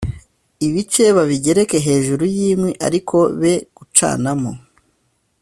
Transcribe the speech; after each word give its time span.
ibice 0.67 1.03
babigereke 1.17 1.77
hejuru 1.87 2.23
y’inkwi 2.35 2.71
ariko 2.87 3.17
be 3.39 3.53
gucanamo 3.77 4.51